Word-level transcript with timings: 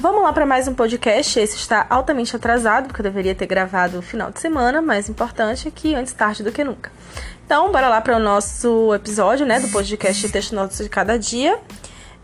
Vamos 0.00 0.22
lá 0.22 0.32
para 0.32 0.46
mais 0.46 0.68
um 0.68 0.74
podcast. 0.74 1.40
Esse 1.40 1.56
está 1.56 1.84
altamente 1.90 2.34
atrasado, 2.36 2.86
porque 2.86 3.00
eu 3.00 3.02
deveria 3.02 3.34
ter 3.34 3.46
gravado 3.46 3.96
no 3.96 4.02
final 4.02 4.30
de 4.30 4.38
semana, 4.38 4.80
mas 4.80 5.08
importante 5.08 5.66
é 5.66 5.72
que 5.72 5.92
antes 5.92 6.12
tarde 6.12 6.44
do 6.44 6.52
que 6.52 6.62
nunca. 6.62 6.92
Então, 7.44 7.72
bora 7.72 7.88
lá 7.88 8.00
para 8.00 8.16
o 8.16 8.20
nosso 8.20 8.94
episódio, 8.94 9.44
né, 9.44 9.58
do 9.58 9.66
podcast 9.70 10.28
Texto 10.28 10.54
Notas 10.54 10.78
de 10.78 10.88
Cada 10.88 11.18
Dia. 11.18 11.58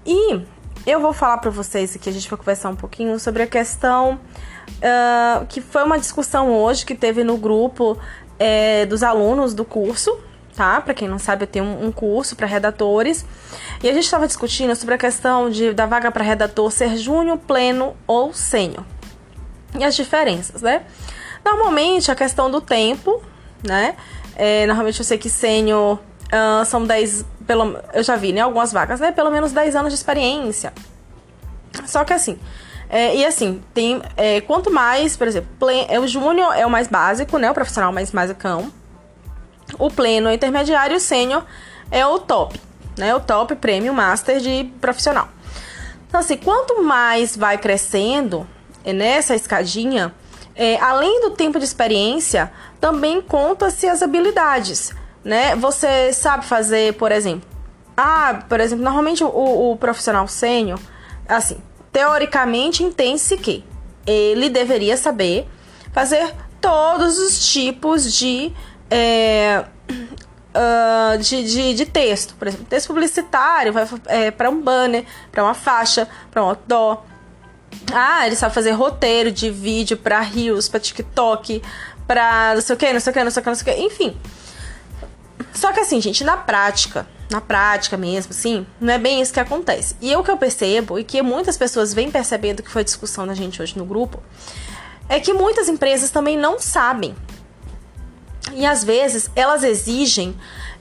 E 0.07 0.41
eu 0.87 1.01
vou 1.01 1.13
falar 1.13 1.39
para 1.39 1.51
vocês 1.51 1.97
aqui, 1.97 2.09
a 2.09 2.13
gente 2.13 2.31
vai 2.31 2.39
conversar 2.39 2.69
um 2.69 2.77
pouquinho 2.77 3.19
sobre 3.19 3.43
a 3.43 3.47
questão 3.47 4.21
uh, 4.69 5.45
que 5.47 5.61
foi 5.61 5.83
uma 5.83 5.99
discussão 5.99 6.53
hoje 6.53 6.87
que 6.87 6.95
teve 6.95 7.25
no 7.25 7.37
grupo 7.37 7.99
é, 8.39 8.87
dos 8.87 9.03
alunos 9.03 9.53
do 9.53 9.65
curso, 9.65 10.17
tá? 10.55 10.81
Para 10.81 10.95
quem 10.95 11.09
não 11.09 11.19
sabe, 11.19 11.45
eu 11.45 11.47
tenho 11.47 11.65
um, 11.65 11.91
curso 11.91 12.37
para 12.37 12.47
redatores. 12.47 13.25
E 13.83 13.89
a 13.89 13.93
gente 13.93 14.05
estava 14.05 14.27
discutindo 14.27 14.75
sobre 14.75 14.95
a 14.95 14.99
questão 14.99 15.51
de, 15.51 15.73
da 15.73 15.87
vaga 15.87 16.11
para 16.11 16.25
redator 16.25 16.71
ser 16.71 16.97
júnior, 16.97 17.39
pleno 17.39 17.97
ou 18.07 18.33
sênior. 18.33 18.85
E 19.79 19.85
as 19.85 19.95
diferenças, 19.95 20.63
né? 20.63 20.83
Normalmente, 21.45 22.11
a 22.11 22.15
questão 22.15 22.51
do 22.51 22.61
tempo, 22.61 23.23
né? 23.63 23.97
É, 24.37 24.67
normalmente 24.67 24.99
eu 24.99 25.05
sei 25.05 25.19
que 25.19 25.29
sênior 25.29 25.99
uh, 26.33 26.65
são 26.65 26.85
10, 26.85 27.25
pelo, 27.47 27.79
eu 27.93 28.03
já 28.03 28.17
vi, 28.17 28.33
né? 28.33 28.41
Algumas 28.41 28.73
vagas, 28.73 29.01
né? 29.01 29.13
Pelo 29.13 29.31
menos 29.31 29.53
10 29.53 29.77
anos 29.77 29.93
de 29.93 29.99
experiência. 29.99 30.73
Só 31.87 32.05
que 32.05 32.13
assim, 32.13 32.39
é, 32.89 33.17
e 33.17 33.27
assim, 33.27 33.63
tem. 33.73 34.01
É, 34.17 34.41
quanto 34.43 34.71
mais, 34.71 35.17
por 35.17 35.27
exemplo, 35.27 35.51
plen, 35.59 35.87
é, 35.89 35.99
o 35.99 36.07
júnior 36.07 36.55
é 36.55 36.65
o 36.65 36.71
mais 36.71 36.87
básico, 36.87 37.39
né? 37.39 37.51
O 37.51 37.55
profissional 37.55 37.93
mais 37.93 38.11
basicão. 38.11 38.71
O 39.79 39.91
pleno 39.91 40.29
é 40.29 40.35
intermediário, 40.35 40.99
sênior 41.01 41.45
é 41.91 42.07
o 42.07 42.19
top 42.19 42.59
né? 42.97 43.15
O 43.15 43.21
top 43.21 43.55
prêmio 43.57 43.93
master 43.93 44.41
de 44.41 44.71
profissional. 44.81 45.29
Então, 46.09 46.21
assim, 46.21 46.37
quanto 46.37 46.83
mais 46.83 47.37
vai 47.37 47.59
crescendo 47.59 48.47
nessa 48.85 49.35
escadinha, 49.35 50.15
é, 50.55 50.77
além 50.81 51.23
do 51.23 51.31
tempo 51.31 51.59
de 51.59 51.65
experiência, 51.65 52.53
também 52.81 53.21
conta-se 53.21 53.89
as 53.89 54.03
habilidades, 54.03 54.93
né? 55.25 55.57
Você 55.57 56.13
sabe 56.13 56.45
fazer, 56.45 56.95
por 56.95 57.11
exemplo, 57.11 57.49
ah, 57.97 58.45
por 58.49 58.61
exemplo, 58.61 58.85
normalmente 58.85 59.25
o, 59.25 59.73
o 59.73 59.77
profissional 59.77 60.29
sênior, 60.29 60.79
assim, 61.29 61.59
teoricamente 61.93 62.83
entende-se 62.83 63.37
que 63.37 63.65
ele 64.07 64.49
deveria 64.49 64.97
saber 64.97 65.49
fazer 65.93 66.33
todos 66.61 67.19
os 67.19 67.53
tipos 67.53 68.13
de 68.13 68.53
é, 68.91 69.65
uh, 70.55 71.19
de, 71.23 71.45
de, 71.45 71.75
de, 71.75 71.87
texto. 71.87 72.35
Por 72.35 72.49
exemplo, 72.49 72.67
texto 72.67 72.89
publicitário 72.89 73.73
vai 73.73 73.87
é, 74.07 74.31
para 74.31 74.51
um 74.51 74.61
banner, 74.61 75.05
para 75.31 75.43
uma 75.43 75.55
faixa, 75.55 76.09
para 76.31 76.43
um 76.43 76.47
outdoor. 76.47 77.03
Ah, 77.93 78.27
ele 78.27 78.37
sabe 78.37 78.55
fazer 78.55 78.71
roteiro 78.73 79.31
de 79.31 79.51
vídeo 79.51 79.97
para 79.97 80.21
Reels, 80.21 80.69
para 80.69 80.81
TikTok, 80.81 81.63
para 82.07 82.55
não 82.55 82.61
sei 82.61 82.75
o 82.75 82.79
que, 82.79 82.93
não 82.93 83.01
sei 83.01 83.11
o 83.11 83.15
que, 83.15 83.25
não 83.25 83.31
sei 83.31 83.41
o 83.41 83.43
que, 83.43 83.51
não 83.51 83.57
sei 83.57 83.73
o 83.73 83.77
que, 83.77 83.83
enfim. 83.83 84.17
Só 85.53 85.73
que 85.73 85.81
assim, 85.81 86.01
gente, 86.01 86.25
na 86.25 86.37
prática, 86.37 87.07
na 87.31 87.41
prática 87.41 87.97
mesmo, 87.97 88.31
assim, 88.31 88.67
não 88.81 88.93
é 88.93 88.99
bem 88.99 89.21
isso 89.21 89.33
que 89.33 89.41
acontece. 89.41 89.97
E 90.01 90.15
o 90.15 90.23
que 90.23 90.31
eu 90.31 90.37
percebo, 90.37 90.99
e 90.99 91.05
que 91.05 91.21
muitas 91.23 91.57
pessoas 91.57 91.93
vêm 91.93 92.11
percebendo 92.11 92.63
que 92.63 92.71
foi 92.71 92.85
discussão 92.85 93.27
da 93.27 93.35
gente 93.35 93.61
hoje 93.61 93.77
no 93.77 93.85
grupo, 93.85 94.23
é 95.09 95.21
que 95.21 95.33
muitas 95.33 95.69
empresas 95.69 96.11
também 96.11 96.37
não 96.37 96.59
sabem 96.59 97.15
e 98.55 98.65
às 98.65 98.85
vezes 98.85 99.31
elas 99.35 99.63
exigem, 99.63 100.37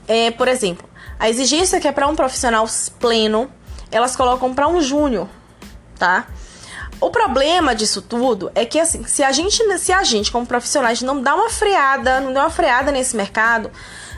é, 0.06 0.30
por 0.30 0.48
exemplo, 0.48 0.88
a 1.18 1.28
exigência 1.28 1.80
que 1.80 1.88
é 1.88 1.92
para 1.92 2.06
um 2.06 2.16
profissional 2.16 2.66
pleno, 2.98 3.50
elas 3.90 4.16
colocam 4.16 4.54
para 4.54 4.68
um 4.68 4.80
júnior, 4.80 5.28
tá? 5.98 6.26
O 7.00 7.10
problema 7.10 7.74
disso 7.74 8.00
tudo 8.00 8.50
é 8.54 8.64
que 8.64 8.78
assim, 8.78 9.04
se 9.04 9.22
a 9.22 9.32
gente, 9.32 9.62
se 9.78 9.92
a 9.92 10.02
gente 10.02 10.30
como 10.32 10.46
profissionais 10.46 11.02
não 11.02 11.20
dá 11.20 11.34
uma 11.34 11.50
freada, 11.50 12.20
não 12.20 12.32
dá 12.32 12.42
uma 12.42 12.50
freada 12.50 12.90
nesse 12.90 13.16
mercado, 13.16 13.70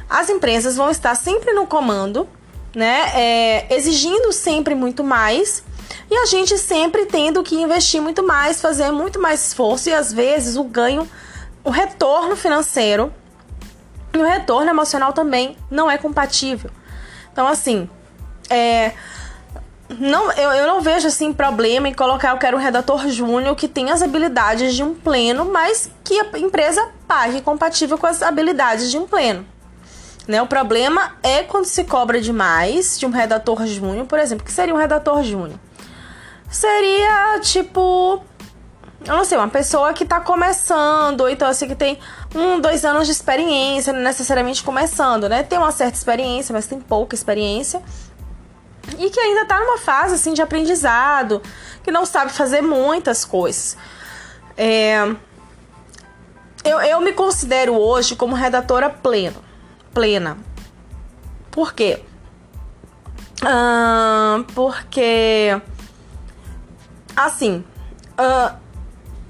as 0.09 0.29
empresas 0.29 0.77
vão 0.77 0.91
estar 0.91 1.15
sempre 1.15 1.53
no 1.53 1.67
comando, 1.67 2.29
né? 2.75 3.11
É, 3.15 3.75
exigindo 3.75 4.33
sempre 4.33 4.75
muito 4.75 5.03
mais 5.03 5.65
e 6.11 6.17
a 6.17 6.27
gente 6.27 6.57
sempre 6.59 7.07
tendo 7.07 7.43
que 7.43 7.57
investir 7.57 8.01
muito 8.01 8.23
mais, 8.23 8.61
fazer 8.61 8.91
muito 8.93 9.21
mais 9.21 9.49
esforço 9.49 9.89
e 9.89 9.95
às 9.95 10.13
vezes 10.13 10.57
o 10.57 10.65
ganho, 10.65 11.09
o 11.65 11.71
retorno 11.71 12.37
financeiro 12.37 13.13
e 14.17 14.21
o 14.21 14.25
retorno 14.25 14.71
emocional 14.71 15.13
também 15.13 15.57
não 15.71 15.91
é 15.91 15.99
compatível. 15.99 16.71
Então, 17.33 17.47
assim, 17.47 17.89
é, 18.49 18.93
não, 19.89 20.33
eu, 20.33 20.53
eu 20.53 20.67
não 20.67 20.81
vejo 20.81 21.07
assim 21.07 21.33
problema 21.33 21.89
em 21.89 21.95
colocar 21.95 22.31
eu 22.31 22.39
quero 22.39 22.57
um 22.57 22.61
redator 22.61 23.09
júnior 23.09 23.55
que 23.55 23.69
tem 23.69 23.91
as 23.91 24.03
habilidades 24.03 24.75
de 24.75 24.83
um 24.83 24.95
pleno, 24.95 25.45
mas 25.45 25.91
que 26.03 26.19
a 26.21 26.39
empresa 26.39 26.89
pague 27.07 27.41
compatível 27.41 27.97
com 27.97 28.07
as 28.07 28.23
habilidades 28.23 28.91
de 28.91 28.99
um 28.99 29.07
pleno. 29.07 29.47
Né? 30.27 30.43
O 30.43 30.47
problema 30.47 31.13
é 31.23 31.43
quando 31.43 31.67
se 31.67 31.85
cobra 31.85 32.21
demais 32.21 32.99
de 32.99 33.07
um 33.07 33.11
redator 33.11 33.65
júnior, 33.67 34.07
por 34.07 34.19
exemplo, 34.19 34.45
que 34.45 34.53
seria 34.53 34.75
um 34.75 34.79
redator 34.79 35.23
júnior. 35.23 35.59
Seria 36.51 37.39
tipo 37.41 38.25
eu 39.05 39.17
não 39.17 39.25
sei, 39.25 39.39
uma 39.39 39.49
pessoa 39.49 39.93
que 39.93 40.05
tá 40.05 40.21
começando, 40.21 41.21
ou 41.21 41.29
então 41.29 41.49
assim, 41.49 41.69
que 41.69 41.77
tem 41.77 41.99
um, 42.37 42.61
dois 42.61 42.85
anos 42.85 43.07
de 43.07 43.13
experiência, 43.13 43.93
não 43.93 44.01
necessariamente 44.03 44.63
começando, 44.63 45.29
né? 45.29 45.43
Tem 45.43 45.59
uma 45.59 45.73
certa 45.73 45.97
experiência, 45.97 46.53
mas 46.53 46.67
tem 46.67 46.79
pouca 46.79 47.15
experiência. 47.15 47.83
E 48.99 49.11
que 49.11 49.19
ainda 49.19 49.45
tá 49.47 49.59
numa 49.59 49.79
fase, 49.79 50.15
assim, 50.15 50.33
de 50.33 50.43
aprendizado, 50.43 51.43
que 51.83 51.91
não 51.91 52.05
sabe 52.05 52.33
fazer 52.33 52.61
muitas 52.61 53.25
coisas. 53.25 53.77
É... 54.57 55.15
Eu, 56.63 56.81
eu 56.81 57.01
me 57.01 57.13
considero 57.13 57.75
hoje 57.75 58.17
como 58.17 58.35
redatora 58.35 58.91
pleno, 58.91 59.43
plena. 59.95 60.37
Por 61.51 61.73
quê? 61.73 62.03
Porque, 64.55 65.61
assim, 67.15 67.65
uh, 68.19 68.66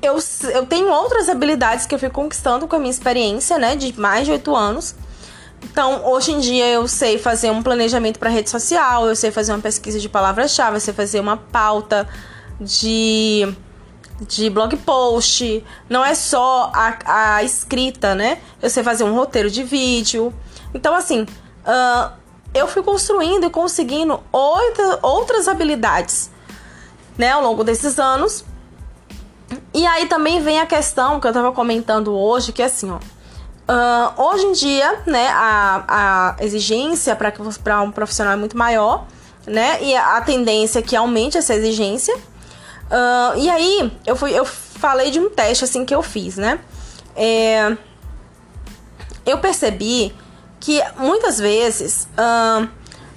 eu, 0.06 0.18
eu 0.52 0.66
tenho 0.66 0.88
outras 0.88 1.28
habilidades 1.28 1.86
que 1.86 1.94
eu 1.94 1.98
fui 1.98 2.10
conquistando 2.10 2.66
com 2.66 2.76
a 2.76 2.78
minha 2.78 2.90
experiência, 2.90 3.58
né, 3.58 3.76
de 3.76 3.98
mais 3.98 4.26
de 4.26 4.32
oito 4.32 4.54
anos. 4.54 4.94
Então, 5.62 6.06
hoje 6.06 6.32
em 6.32 6.38
dia 6.38 6.66
eu 6.68 6.86
sei 6.86 7.18
fazer 7.18 7.50
um 7.50 7.62
planejamento 7.62 8.18
para 8.18 8.30
rede 8.30 8.50
social, 8.50 9.06
eu 9.06 9.16
sei 9.16 9.30
fazer 9.30 9.52
uma 9.52 9.60
pesquisa 9.60 9.98
de 9.98 10.08
palavras-chave, 10.08 10.76
eu 10.76 10.80
sei 10.80 10.94
fazer 10.94 11.20
uma 11.20 11.36
pauta 11.36 12.08
de 12.60 13.54
de 14.18 14.48
blog 14.48 14.74
post, 14.78 15.62
não 15.90 16.02
é 16.02 16.14
só 16.14 16.72
a, 16.74 17.34
a 17.36 17.42
escrita, 17.44 18.14
né? 18.14 18.38
Eu 18.62 18.70
sei 18.70 18.82
fazer 18.82 19.04
um 19.04 19.14
roteiro 19.14 19.50
de 19.50 19.62
vídeo. 19.62 20.32
Então, 20.72 20.94
assim, 20.94 21.22
uh, 21.22 22.12
eu 22.54 22.66
fui 22.66 22.82
construindo 22.82 23.44
e 23.44 23.50
conseguindo 23.50 24.18
oito, 24.32 24.98
outras 25.02 25.48
habilidades, 25.48 26.30
né, 27.18 27.32
ao 27.32 27.42
longo 27.42 27.62
desses 27.62 27.98
anos 27.98 28.42
e 29.76 29.86
aí 29.86 30.06
também 30.06 30.40
vem 30.40 30.58
a 30.58 30.64
questão 30.64 31.20
que 31.20 31.26
eu 31.26 31.32
tava 31.34 31.52
comentando 31.52 32.16
hoje, 32.16 32.50
que 32.50 32.62
é 32.62 32.64
assim, 32.64 32.90
ó. 32.90 32.96
Uh, 32.96 34.22
hoje 34.22 34.46
em 34.46 34.52
dia, 34.52 35.02
né, 35.06 35.28
a, 35.28 36.36
a 36.38 36.42
exigência 36.42 37.14
para 37.14 37.82
um 37.82 37.92
profissional 37.92 38.32
é 38.32 38.36
muito 38.36 38.56
maior, 38.56 39.06
né? 39.46 39.82
E 39.82 39.94
a 39.94 40.18
tendência 40.22 40.78
é 40.78 40.82
que 40.82 40.96
aumente 40.96 41.36
essa 41.36 41.54
exigência. 41.54 42.16
Uh, 42.16 43.36
e 43.36 43.50
aí, 43.50 43.92
eu, 44.06 44.16
fui, 44.16 44.32
eu 44.32 44.46
falei 44.46 45.10
de 45.10 45.20
um 45.20 45.28
teste 45.28 45.64
assim 45.64 45.84
que 45.84 45.94
eu 45.94 46.02
fiz, 46.02 46.38
né? 46.38 46.58
É, 47.14 47.76
eu 49.26 49.36
percebi 49.38 50.14
que 50.58 50.82
muitas 50.96 51.38
vezes, 51.38 52.08
uh, 52.12 52.66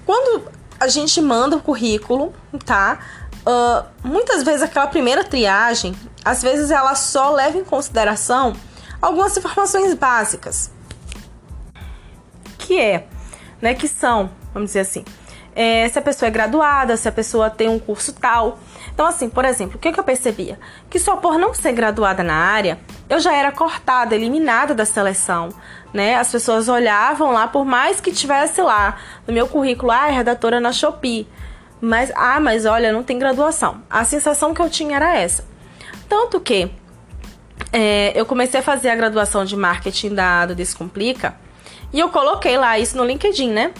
quando 0.05 0.43
a 0.77 0.89
gente 0.89 1.21
manda 1.21 1.55
o 1.55 1.61
currículo, 1.61 2.33
tá? 2.65 2.99
Uh, 3.39 3.85
muitas 4.03 4.43
vezes 4.43 4.61
aquela 4.61 4.87
primeira 4.87 5.23
triagem, 5.23 5.95
às 6.23 6.41
vezes 6.41 6.71
ela 6.71 6.95
só 6.95 7.31
leva 7.31 7.57
em 7.57 7.63
consideração 7.63 8.53
algumas 9.01 9.35
informações 9.37 9.93
básicas. 9.93 10.71
Que 12.57 12.79
é, 12.79 13.07
né, 13.61 13.73
que 13.73 13.87
são, 13.87 14.29
vamos 14.53 14.69
dizer 14.69 14.81
assim, 14.81 15.03
é, 15.55 15.87
se 15.89 15.97
a 15.99 16.01
pessoa 16.01 16.27
é 16.27 16.31
graduada, 16.31 16.95
se 16.95 17.07
a 17.07 17.11
pessoa 17.11 17.49
tem 17.49 17.67
um 17.67 17.79
curso 17.79 18.13
tal. 18.13 18.59
Então, 18.93 19.05
assim, 19.05 19.29
por 19.29 19.45
exemplo, 19.45 19.75
o 19.75 19.79
que, 19.79 19.91
que 19.91 19.99
eu 19.99 20.03
percebia? 20.03 20.59
Que 20.89 20.99
só 20.99 21.17
por 21.17 21.37
não 21.37 21.53
ser 21.53 21.73
graduada 21.73 22.23
na 22.23 22.33
área, 22.33 22.79
eu 23.09 23.19
já 23.19 23.35
era 23.35 23.51
cortada, 23.51 24.15
eliminada 24.15 24.73
da 24.75 24.85
seleção, 24.85 25.49
né? 25.93 26.15
As 26.15 26.31
pessoas 26.31 26.69
olhavam 26.69 27.31
lá, 27.31 27.47
por 27.47 27.65
mais 27.65 27.99
que 27.99 28.11
tivesse 28.11 28.61
lá 28.61 28.97
no 29.27 29.33
meu 29.33 29.47
currículo, 29.47 29.91
ah, 29.91 30.07
é 30.07 30.11
redatora 30.11 30.59
na 30.59 30.71
Shopee. 30.71 31.27
Mas, 31.81 32.11
ah, 32.15 32.39
mas 32.39 32.65
olha, 32.65 32.91
não 32.91 33.03
tem 33.03 33.17
graduação. 33.17 33.81
A 33.89 34.03
sensação 34.03 34.53
que 34.53 34.61
eu 34.61 34.69
tinha 34.69 34.97
era 34.97 35.17
essa. 35.17 35.43
Tanto 36.09 36.39
que 36.41 36.71
é, 37.71 38.11
eu 38.19 38.25
comecei 38.25 38.59
a 38.59 38.63
fazer 38.63 38.89
a 38.89 38.95
graduação 38.95 39.45
de 39.45 39.55
marketing 39.55 40.15
da, 40.15 40.47
do 40.47 40.55
Descomplica 40.55 41.37
e 41.93 41.99
eu 41.99 42.09
coloquei 42.09 42.57
lá 42.57 42.77
isso 42.77 42.97
no 42.97 43.05
LinkedIn, 43.05 43.51
né? 43.51 43.71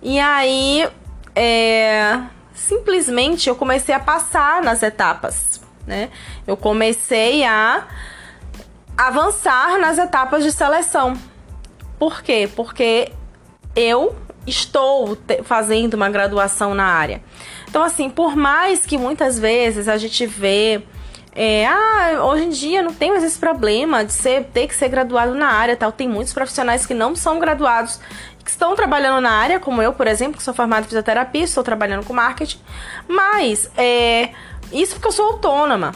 E 0.00 0.18
aí, 0.18 0.88
é, 1.34 2.20
simplesmente 2.54 3.48
eu 3.48 3.56
comecei 3.56 3.94
a 3.94 4.00
passar 4.00 4.62
nas 4.62 4.82
etapas, 4.82 5.60
né? 5.86 6.10
Eu 6.46 6.56
comecei 6.56 7.44
a 7.44 7.86
avançar 8.96 9.78
nas 9.78 9.98
etapas 9.98 10.44
de 10.44 10.52
seleção. 10.52 11.16
Por 11.98 12.22
quê? 12.22 12.48
Porque 12.54 13.10
eu 13.74 14.14
estou 14.46 15.16
fazendo 15.44 15.94
uma 15.94 16.10
graduação 16.10 16.74
na 16.74 16.84
área. 16.84 17.22
Então, 17.68 17.82
assim, 17.82 18.08
por 18.08 18.36
mais 18.36 18.84
que 18.86 18.96
muitas 18.96 19.38
vezes 19.38 19.88
a 19.88 19.96
gente 19.96 20.26
vê. 20.26 20.82
É, 21.34 21.66
ah, 21.66 22.22
hoje 22.24 22.44
em 22.44 22.48
dia 22.50 22.82
não 22.82 22.94
tem 22.94 23.10
mais 23.10 23.24
esse 23.24 23.38
problema 23.38 24.04
de 24.04 24.12
ser, 24.12 24.44
ter 24.44 24.68
que 24.68 24.74
ser 24.74 24.88
graduado 24.88 25.34
na 25.34 25.48
área 25.48 25.76
tal. 25.76 25.90
Tem 25.90 26.08
muitos 26.08 26.32
profissionais 26.32 26.86
que 26.86 26.94
não 26.94 27.16
são 27.16 27.38
graduados, 27.38 28.00
que 28.44 28.50
estão 28.50 28.76
trabalhando 28.76 29.20
na 29.20 29.30
área, 29.30 29.58
como 29.58 29.82
eu, 29.82 29.92
por 29.92 30.06
exemplo, 30.06 30.36
que 30.36 30.42
sou 30.42 30.54
formada 30.54 30.82
em 30.82 30.88
fisioterapia, 30.88 31.42
estou 31.42 31.64
trabalhando 31.64 32.04
com 32.04 32.12
marketing. 32.12 32.60
Mas, 33.08 33.70
é, 33.76 34.30
isso 34.72 34.94
porque 34.94 35.08
eu 35.08 35.12
sou 35.12 35.26
autônoma. 35.32 35.92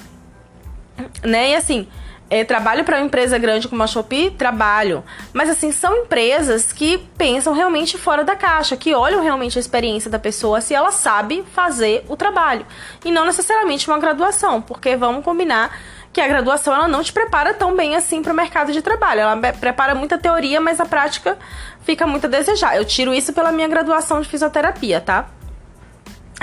Né? 1.23 1.51
E 1.51 1.55
assim, 1.55 1.87
é, 2.31 2.45
trabalho 2.45 2.85
para 2.85 2.99
uma 2.99 3.07
empresa 3.07 3.39
grande 3.39 3.69
como 3.69 3.83
a 3.83 3.87
Shopee? 3.87 4.31
Trabalho. 4.31 5.03
Mas 5.33 5.49
assim, 5.49 5.73
são 5.73 5.97
empresas 5.97 6.73
que 6.73 6.99
pensam 7.17 7.55
realmente 7.55 7.97
fora 7.97 8.23
da 8.23 8.37
caixa, 8.37 8.77
que 8.77 8.95
olham 8.95 9.23
realmente 9.23 9.59
a 9.59 9.61
experiência 9.61 10.11
da 10.11 10.19
pessoa 10.19 10.61
se 10.61 10.75
ela 10.75 10.93
sabe 10.93 11.43
fazer 11.55 12.05
o 12.09 12.17
trabalho. 12.17 12.67
E 13.05 13.11
não 13.11 13.25
necessariamente 13.25 13.89
uma 13.89 13.99
graduação, 13.99 14.61
porque 14.61 14.95
vamos 14.97 15.25
combinar 15.25 15.75
que 16.13 16.21
a 16.21 16.29
graduação 16.29 16.75
ela 16.75 16.89
não 16.89 17.03
te 17.03 17.13
prepara 17.13 17.55
tão 17.55 17.75
bem 17.77 17.95
assim 17.95 18.23
para 18.23 18.33
o 18.33 18.37
mercado 18.37 18.73
de 18.73 18.83
trabalho. 18.83 19.21
Ela 19.21 19.37
prepara 19.53 19.95
muita 19.95 20.19
teoria, 20.19 20.61
mas 20.61 20.81
a 20.81 20.87
prática 20.87 21.39
fica 21.83 22.07
muito 22.07 22.27
a 22.27 22.29
desejar. 22.29 22.77
Eu 22.77 22.85
tiro 22.85 23.15
isso 23.15 23.33
pela 23.33 23.53
minha 23.53 23.69
graduação 23.69 24.21
de 24.21 24.29
fisioterapia, 24.29 25.01
tá? 25.01 25.29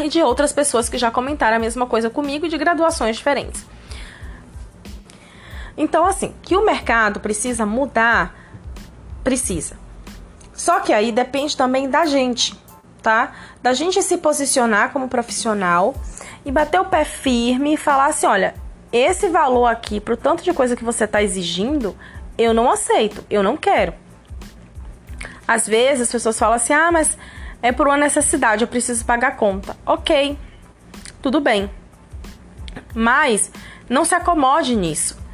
E 0.02 0.10
de 0.10 0.22
outras 0.22 0.52
pessoas 0.52 0.90
que 0.90 0.98
já 0.98 1.12
comentaram 1.12 1.58
a 1.58 1.60
mesma 1.60 1.86
coisa 1.86 2.10
comigo 2.10 2.48
de 2.48 2.58
graduações 2.58 3.18
diferentes. 3.18 3.66
Então, 5.78 6.06
assim, 6.06 6.34
que 6.42 6.56
o 6.56 6.66
mercado 6.66 7.20
precisa 7.20 7.66
mudar, 7.66 8.34
precisa. 9.24 9.78
Só 10.54 10.80
que 10.80 10.94
aí 10.94 11.12
depende 11.12 11.56
também 11.58 11.90
da 11.90 12.06
gente, 12.06 12.58
tá? 13.02 13.34
Da 13.62 13.74
gente 13.74 14.02
se 14.02 14.18
posicionar 14.18 14.92
como 14.92 15.10
profissional 15.10 15.94
e 16.46 16.52
bater 16.52 16.80
o 16.80 16.86
pé 16.86 17.04
firme 17.04 17.74
e 17.74 17.78
falar 17.78 18.08
assim: 18.08 18.26
olha, 18.26 18.56
esse 18.92 19.28
valor 19.28 19.66
aqui, 19.66 20.00
pro 20.00 20.16
tanto 20.16 20.44
de 20.44 20.54
coisa 20.54 20.76
que 20.76 20.84
você 20.84 21.04
está 21.04 21.22
exigindo, 21.22 21.96
eu 22.38 22.54
não 22.54 22.72
aceito, 22.72 23.26
eu 23.30 23.44
não 23.44 23.58
quero. 23.58 23.94
Às 25.46 25.68
vezes 25.68 26.04
as 26.04 26.12
pessoas 26.12 26.40
falam 26.40 26.56
assim: 26.56 26.72
ah, 26.72 26.90
mas 26.90 27.18
é 27.62 27.74
por 27.74 27.88
uma 27.88 27.98
necessidade, 27.98 28.64
eu 28.64 28.68
preciso 28.68 29.04
pagar 29.04 29.30
a 29.30 29.36
conta. 29.36 29.76
Ok, 29.86 30.38
tudo 31.22 31.42
bem. 31.42 31.70
Mas 32.94 33.52
não 33.90 34.06
se 34.06 34.16
acomode 34.16 34.74
nisso 34.74 35.25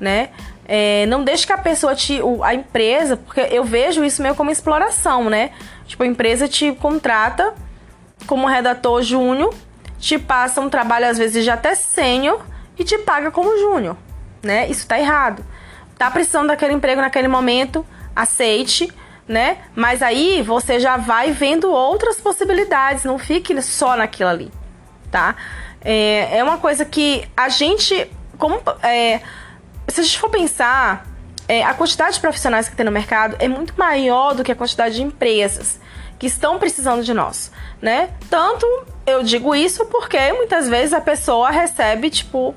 né? 0.00 0.30
É, 0.66 1.06
não 1.06 1.24
deixe 1.24 1.46
que 1.46 1.52
a 1.52 1.58
pessoa 1.58 1.94
te. 1.94 2.20
a 2.42 2.54
empresa, 2.54 3.16
porque 3.16 3.40
eu 3.40 3.64
vejo 3.64 4.04
isso 4.04 4.22
meio 4.22 4.34
como 4.34 4.50
exploração, 4.50 5.30
né? 5.30 5.50
Tipo, 5.86 6.02
a 6.02 6.06
empresa 6.06 6.46
te 6.46 6.72
contrata 6.72 7.54
como 8.26 8.46
redator 8.46 9.02
júnior, 9.02 9.54
te 9.98 10.18
passa 10.18 10.60
um 10.60 10.68
trabalho, 10.68 11.06
às 11.06 11.16
vezes, 11.16 11.42
de 11.42 11.50
até 11.50 11.74
sênior 11.74 12.44
e 12.78 12.84
te 12.84 12.98
paga 12.98 13.30
como 13.30 13.58
júnior, 13.58 13.96
né? 14.42 14.68
Isso 14.68 14.86
tá 14.86 14.98
errado. 14.98 15.44
Tá 15.96 16.10
precisando 16.10 16.48
daquele 16.48 16.74
emprego 16.74 17.00
naquele 17.00 17.28
momento, 17.28 17.84
aceite, 18.14 18.92
né? 19.26 19.58
Mas 19.74 20.02
aí 20.02 20.42
você 20.42 20.78
já 20.78 20.96
vai 20.96 21.32
vendo 21.32 21.70
outras 21.70 22.20
possibilidades, 22.20 23.04
não 23.04 23.18
fique 23.18 23.60
só 23.62 23.96
naquilo 23.96 24.30
ali, 24.30 24.52
tá? 25.10 25.34
É, 25.80 26.38
é 26.38 26.44
uma 26.44 26.58
coisa 26.58 26.84
que 26.84 27.26
a 27.36 27.48
gente. 27.48 28.10
Como. 28.36 28.60
É, 28.82 29.20
se 29.88 30.00
a 30.00 30.04
gente 30.04 30.18
for 30.18 30.30
pensar, 30.30 31.06
é, 31.48 31.64
a 31.64 31.72
quantidade 31.74 32.14
de 32.14 32.20
profissionais 32.20 32.68
que 32.68 32.76
tem 32.76 32.84
no 32.84 32.92
mercado 32.92 33.36
é 33.38 33.48
muito 33.48 33.74
maior 33.76 34.34
do 34.34 34.44
que 34.44 34.52
a 34.52 34.54
quantidade 34.56 34.96
de 34.96 35.02
empresas 35.02 35.80
que 36.18 36.26
estão 36.26 36.58
precisando 36.58 37.02
de 37.02 37.14
nós, 37.14 37.50
né? 37.80 38.10
Tanto 38.28 38.66
eu 39.06 39.22
digo 39.22 39.54
isso 39.54 39.86
porque 39.86 40.32
muitas 40.32 40.68
vezes 40.68 40.92
a 40.92 41.00
pessoa 41.00 41.50
recebe, 41.50 42.10
tipo, 42.10 42.54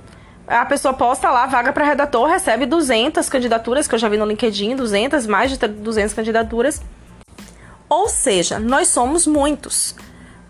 a 0.48 0.66
pessoa 0.66 0.94
posta 0.94 1.30
lá 1.30 1.46
vaga 1.46 1.72
para 1.72 1.86
redator, 1.86 2.28
recebe 2.28 2.66
200 2.66 3.30
candidaturas, 3.30 3.88
que 3.88 3.96
eu 3.96 4.00
já 4.00 4.10
vi 4.10 4.18
no 4.18 4.26
LinkedIn, 4.26 4.76
200, 4.76 5.28
mais 5.28 5.52
de 5.52 5.68
200 5.68 6.14
candidaturas. 6.14 6.82
Ou 7.88 8.10
seja, 8.10 8.60
nós 8.60 8.88
somos 8.88 9.28
muitos 9.28 9.96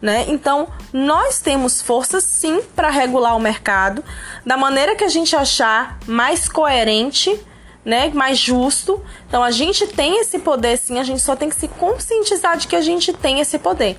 né? 0.01 0.25
Então, 0.27 0.67
nós 0.91 1.39
temos 1.39 1.81
força 1.81 2.19
sim 2.19 2.61
para 2.75 2.89
regular 2.89 3.35
o 3.35 3.39
mercado 3.39 4.03
da 4.45 4.57
maneira 4.57 4.95
que 4.95 5.03
a 5.03 5.09
gente 5.09 5.35
achar 5.35 5.99
mais 6.07 6.49
coerente, 6.49 7.39
né, 7.85 8.09
mais 8.13 8.39
justo. 8.39 9.03
Então, 9.27 9.43
a 9.43 9.51
gente 9.51 9.85
tem 9.87 10.19
esse 10.19 10.39
poder 10.39 10.77
sim, 10.77 10.99
a 10.99 11.03
gente 11.03 11.21
só 11.21 11.35
tem 11.35 11.49
que 11.49 11.55
se 11.55 11.67
conscientizar 11.67 12.57
de 12.57 12.67
que 12.67 12.75
a 12.75 12.81
gente 12.81 13.13
tem 13.13 13.39
esse 13.39 13.59
poder. 13.59 13.97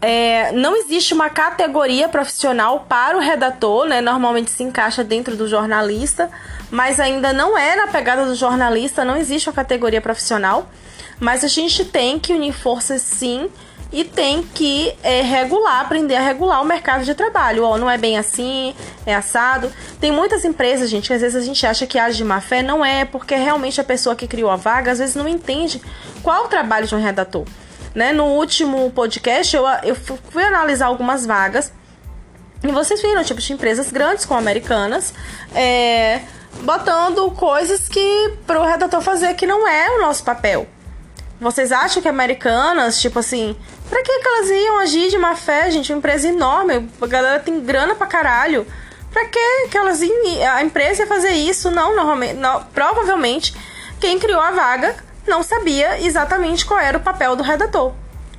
É, 0.00 0.52
não 0.52 0.76
existe 0.76 1.14
uma 1.14 1.30
categoria 1.30 2.08
profissional 2.08 2.80
para 2.86 3.16
o 3.16 3.20
redator, 3.20 3.86
né? 3.86 4.02
Normalmente 4.02 4.50
se 4.50 4.62
encaixa 4.62 5.02
dentro 5.02 5.34
do 5.34 5.48
jornalista, 5.48 6.30
mas 6.70 7.00
ainda 7.00 7.32
não 7.32 7.56
é 7.56 7.74
na 7.74 7.86
pegada 7.86 8.26
do 8.26 8.34
jornalista, 8.34 9.02
não 9.02 9.16
existe 9.16 9.48
uma 9.48 9.54
categoria 9.54 10.02
profissional. 10.02 10.68
Mas 11.18 11.42
a 11.42 11.48
gente 11.48 11.86
tem 11.86 12.18
que 12.18 12.34
unir 12.34 12.52
forças 12.52 13.00
sim 13.00 13.48
e 13.94 14.02
tem 14.02 14.42
que 14.42 14.92
é, 15.04 15.22
regular, 15.22 15.80
aprender 15.80 16.16
a 16.16 16.20
regular 16.20 16.60
o 16.60 16.64
mercado 16.64 17.04
de 17.04 17.14
trabalho. 17.14 17.62
Ó, 17.62 17.78
não 17.78 17.88
é 17.88 17.96
bem 17.96 18.18
assim, 18.18 18.74
é 19.06 19.14
assado. 19.14 19.72
Tem 20.00 20.10
muitas 20.10 20.44
empresas, 20.44 20.90
gente, 20.90 21.06
que 21.06 21.14
às 21.14 21.20
vezes 21.20 21.40
a 21.40 21.44
gente 21.44 21.64
acha 21.64 21.86
que 21.86 21.96
age 21.96 22.16
de 22.16 22.24
má 22.24 22.40
fé, 22.40 22.60
não 22.60 22.84
é, 22.84 23.04
porque 23.04 23.36
realmente 23.36 23.80
a 23.80 23.84
pessoa 23.84 24.16
que 24.16 24.26
criou 24.26 24.50
a 24.50 24.56
vaga 24.56 24.90
às 24.90 24.98
vezes 24.98 25.14
não 25.14 25.28
entende 25.28 25.80
qual 26.24 26.46
o 26.46 26.48
trabalho 26.48 26.88
de 26.88 26.94
um 26.96 27.00
redator. 27.00 27.44
Né? 27.94 28.12
No 28.12 28.24
último 28.24 28.90
podcast 28.90 29.54
eu, 29.54 29.64
eu 29.84 29.94
fui 29.94 30.42
analisar 30.42 30.86
algumas 30.86 31.24
vagas 31.24 31.72
e 32.64 32.72
vocês 32.72 33.00
viram, 33.00 33.22
tipo, 33.22 33.40
de 33.40 33.52
empresas 33.52 33.92
grandes 33.92 34.24
como 34.24 34.40
americanas, 34.40 35.14
é, 35.54 36.20
botando 36.62 37.30
coisas 37.30 37.88
que 37.88 38.32
para 38.44 38.60
o 38.60 38.64
redator 38.64 39.00
fazer 39.00 39.34
que 39.34 39.46
não 39.46 39.68
é 39.68 39.88
o 39.96 40.00
nosso 40.00 40.24
papel. 40.24 40.66
Vocês 41.40 41.72
acham 41.72 42.00
que 42.00 42.08
americanas, 42.08 43.00
tipo 43.00 43.18
assim, 43.18 43.54
pra 43.88 44.02
que, 44.02 44.18
que 44.18 44.28
elas 44.28 44.50
iam 44.50 44.78
agir 44.80 45.10
de 45.10 45.18
má 45.18 45.34
fé, 45.34 45.70
gente? 45.70 45.92
Uma 45.92 45.98
empresa 45.98 46.28
enorme, 46.28 46.88
a 47.00 47.06
galera 47.06 47.40
tem 47.40 47.60
grana 47.60 47.94
pra 47.94 48.06
caralho. 48.06 48.66
Pra 49.12 49.26
que, 49.26 49.68
que 49.70 49.78
elas 49.78 50.02
iam. 50.02 50.52
A 50.52 50.62
empresa 50.62 51.02
ia 51.02 51.06
fazer 51.06 51.30
isso? 51.30 51.70
Não, 51.70 51.94
normalmente. 51.94 52.34
Não, 52.34 52.64
provavelmente, 52.64 53.54
quem 54.00 54.18
criou 54.18 54.40
a 54.40 54.50
vaga 54.50 54.96
não 55.26 55.42
sabia 55.42 56.00
exatamente 56.00 56.66
qual 56.66 56.80
era 56.80 56.98
o 56.98 57.00
papel 57.00 57.36
do 57.36 57.42
redator, 57.42 57.92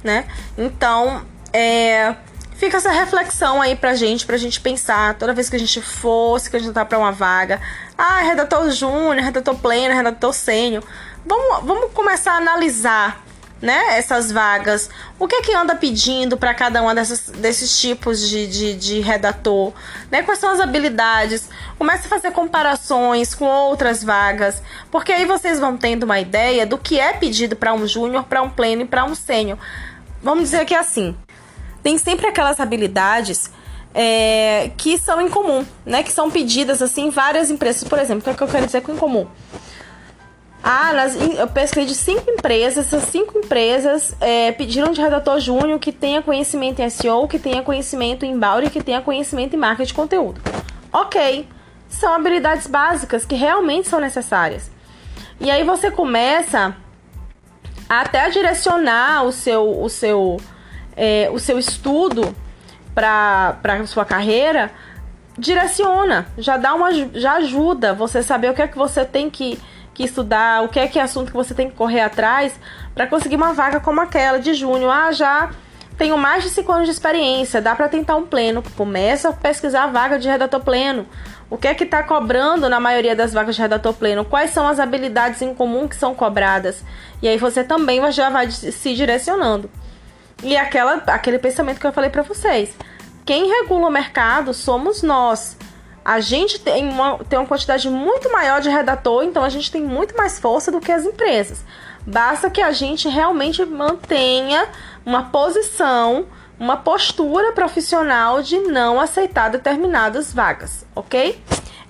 né? 0.03 0.25
Então, 0.57 1.25
é. 1.53 2.15
Fica 2.57 2.77
essa 2.77 2.89
reflexão 2.89 3.61
aí 3.61 3.75
pra 3.75 3.95
gente, 3.95 4.25
pra 4.25 4.37
gente 4.37 4.61
pensar 4.61 5.15
toda 5.15 5.33
vez 5.33 5.49
que 5.49 5.57
a 5.57 5.59
gente 5.59 5.81
for 5.81 6.39
se 6.39 6.49
candidatar 6.49 6.85
pra 6.85 6.97
uma 6.97 7.11
vaga. 7.11 7.59
Ah, 7.97 8.19
redator 8.21 8.69
júnior, 8.69 9.21
redator 9.21 9.55
pleno, 9.55 9.93
redator 9.93 10.33
sênior 10.33 10.81
vamos, 11.25 11.65
vamos 11.65 11.91
começar 11.91 12.33
a 12.33 12.37
analisar 12.37 13.24
né, 13.61 13.97
essas 13.97 14.31
vagas. 14.31 14.89
O 15.17 15.27
que 15.27 15.35
é 15.35 15.41
que 15.41 15.53
anda 15.53 15.75
pedindo 15.75 16.37
para 16.37 16.53
cada 16.53 16.81
um 16.81 16.93
dessas, 16.93 17.29
desses 17.29 17.79
tipos 17.79 18.27
de, 18.27 18.47
de, 18.47 18.73
de, 18.75 18.99
redator? 18.99 19.73
Né? 20.11 20.21
Quais 20.23 20.39
são 20.39 20.51
as 20.51 20.59
habilidades? 20.59 21.49
Comece 21.77 22.07
a 22.07 22.09
fazer 22.09 22.31
comparações 22.31 23.33
com 23.33 23.45
outras 23.45 24.03
vagas, 24.03 24.61
porque 24.91 25.11
aí 25.11 25.25
vocês 25.25 25.59
vão 25.59 25.77
tendo 25.77 26.03
uma 26.03 26.19
ideia 26.19 26.65
do 26.65 26.77
que 26.77 26.99
é 26.99 27.13
pedido 27.13 27.55
para 27.55 27.73
um 27.73 27.87
júnior, 27.87 28.23
para 28.23 28.41
um 28.41 28.49
pleno 28.49 28.83
e 28.83 28.85
para 28.85 29.05
um 29.05 29.15
sênior. 29.15 29.57
Vamos 30.21 30.45
dizer 30.45 30.65
que 30.65 30.73
é 30.73 30.79
assim: 30.79 31.15
tem 31.83 31.97
sempre 31.97 32.27
aquelas 32.27 32.59
habilidades 32.59 33.51
é, 33.93 34.71
que 34.75 34.97
são 34.97 35.21
em 35.21 35.29
comum, 35.29 35.65
né? 35.85 36.03
Que 36.03 36.11
são 36.11 36.29
pedidas 36.29 36.81
assim 36.81 37.07
em 37.07 37.09
várias 37.09 37.49
empresas. 37.49 37.83
Por 37.85 37.97
exemplo, 37.97 38.31
o 38.31 38.35
que, 38.35 38.43
eu 38.43 38.47
quero 38.47 38.65
dizer 38.65 38.81
com 38.81 38.91
em 38.91 38.97
comum? 38.97 39.25
Ah, 40.67 40.91
nas, 40.93 41.15
eu 41.15 41.47
pesquei 41.47 41.85
de 41.85 41.93
cinco 41.93 42.27
empresas, 42.27 42.87
essas 42.87 43.03
cinco 43.09 43.37
empresas 43.37 44.15
é, 44.19 44.51
pediram 44.51 44.91
de 44.91 44.99
redator 44.99 45.39
júnior 45.39 45.77
que 45.77 45.91
tenha 45.91 46.23
conhecimento 46.23 46.79
em 46.79 46.89
SEO, 46.89 47.27
que 47.27 47.37
tenha 47.37 47.61
conhecimento 47.61 48.25
em 48.25 48.35
Bound, 48.35 48.71
que 48.71 48.81
tenha 48.81 48.99
conhecimento 48.99 49.55
em 49.55 49.59
marketing 49.59 49.89
de 49.89 49.93
conteúdo. 49.93 50.41
Ok, 50.91 51.47
são 51.87 52.15
habilidades 52.15 52.65
básicas 52.65 53.23
que 53.23 53.35
realmente 53.35 53.87
são 53.87 53.99
necessárias. 53.99 54.71
E 55.39 55.51
aí 55.51 55.63
você 55.63 55.91
começa 55.91 56.75
até 57.87 58.21
a 58.21 58.29
direcionar 58.29 59.23
o 59.23 59.31
seu, 59.31 59.83
o 59.83 59.87
seu, 59.87 60.37
é, 60.97 61.29
o 61.31 61.37
seu 61.37 61.59
estudo 61.59 62.35
para 62.95 63.59
a 63.63 63.85
sua 63.85 64.03
carreira, 64.03 64.71
direciona, 65.37 66.25
já 66.39 66.57
dá 66.57 66.73
uma, 66.73 66.89
já 67.13 67.33
ajuda 67.33 67.93
você 67.93 68.23
saber 68.23 68.49
o 68.49 68.55
que 68.55 68.63
é 68.63 68.67
que 68.67 68.79
você 68.79 69.05
tem 69.05 69.29
que 69.29 69.59
que 69.95 70.03
estudar, 70.03 70.61
o 70.63 70.69
que 70.69 70.79
é 70.79 70.87
que 70.87 70.99
é 70.99 71.01
assunto 71.01 71.31
que 71.31 71.37
você 71.37 71.55
tem 71.55 71.69
que 71.69 71.75
correr 71.75 72.01
atrás 72.01 72.53
para 72.93 73.07
conseguir 73.07 73.37
uma 73.37 73.53
vaga 73.53 73.79
como 73.79 74.01
aquela 74.01 74.37
de 74.37 74.53
junho. 74.53 74.91
Ah, 74.91 75.11
já 75.11 75.49
tenho 75.97 76.17
mais 76.17 76.43
de 76.43 76.49
5 76.49 76.71
anos 76.71 76.85
de 76.85 76.91
experiência, 76.91 77.61
dá 77.61 77.73
para 77.73 77.87
tentar 77.87 78.15
um 78.17 78.25
pleno. 78.25 78.61
Começa 78.75 79.29
a 79.29 79.33
pesquisar 79.33 79.85
a 79.85 79.87
vaga 79.87 80.19
de 80.19 80.27
redator 80.27 80.59
pleno. 80.59 81.07
O 81.49 81.57
que 81.57 81.67
é 81.67 81.73
que 81.73 81.85
está 81.85 82.03
cobrando 82.03 82.67
na 82.67 82.79
maioria 82.79 83.15
das 83.15 83.31
vagas 83.31 83.55
de 83.55 83.61
redator 83.61 83.93
pleno? 83.93 84.25
Quais 84.25 84.51
são 84.51 84.67
as 84.67 84.79
habilidades 84.79 85.41
em 85.41 85.55
comum 85.55 85.87
que 85.87 85.95
são 85.95 86.13
cobradas? 86.13 86.83
E 87.21 87.27
aí 87.27 87.37
você 87.37 87.63
também 87.63 88.11
já 88.11 88.29
vai 88.29 88.51
se 88.51 88.93
direcionando. 88.93 89.69
E 90.43 90.57
aquela, 90.57 90.95
aquele 91.07 91.39
pensamento 91.39 91.79
que 91.79 91.87
eu 91.87 91.93
falei 91.93 92.09
para 92.09 92.23
vocês. 92.23 92.75
Quem 93.25 93.47
regula 93.47 93.87
o 93.87 93.91
mercado 93.91 94.53
somos 94.53 95.01
nós. 95.01 95.57
A 96.05 96.19
gente 96.19 96.59
tem 96.59 96.87
uma, 96.87 97.17
tem 97.17 97.37
uma 97.39 97.47
quantidade 97.47 97.89
muito 97.89 98.31
maior 98.31 98.61
de 98.61 98.69
redator, 98.69 99.23
então 99.23 99.43
a 99.43 99.49
gente 99.49 99.71
tem 99.71 99.81
muito 99.81 100.15
mais 100.15 100.39
força 100.39 100.71
do 100.71 100.79
que 100.79 100.91
as 100.91 101.03
empresas. 101.03 101.65
Basta 102.05 102.47
que 102.49 102.61
a 102.61 102.71
gente 102.71 103.09
realmente 103.09 103.65
mantenha 103.65 104.69
uma 105.03 105.23
posição 105.23 106.27
uma 106.59 106.77
postura 106.77 107.51
profissional 107.51 108.41
de 108.41 108.57
não 108.59 108.99
aceitar 108.99 109.49
determinadas 109.49 110.33
vagas, 110.33 110.85
ok? 110.95 111.39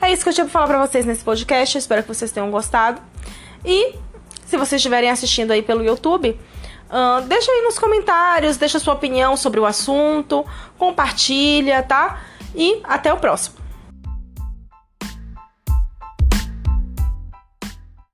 É 0.02 0.12
isso 0.12 0.24
que 0.24 0.30
eu 0.30 0.34
tinha 0.34 0.46
para 0.46 0.52
falar 0.52 0.68
para 0.68 0.86
vocês 0.86 1.06
nesse 1.06 1.24
podcast. 1.24 1.78
Espero 1.78 2.02
que 2.02 2.08
vocês 2.08 2.32
tenham 2.32 2.52
gostado. 2.52 3.02
E 3.64 3.96
se 4.46 4.58
vocês 4.58 4.80
estiverem 4.80 5.10
assistindo 5.10 5.52
aí 5.52 5.62
pelo 5.62 5.84
YouTube, 5.84 6.32
uh, 6.90 7.22
deixa 7.26 7.52
aí 7.52 7.62
nos 7.62 7.80
comentários, 7.80 8.58
deixa 8.58 8.80
sua 8.80 8.94
opinião 8.94 9.38
sobre 9.38 9.60
o 9.60 9.66
assunto, 9.66 10.46
compartilha, 10.78 11.82
tá? 11.84 12.22
E 12.56 12.82
até 12.84 13.14
o 13.14 13.18
próximo. 13.18 13.65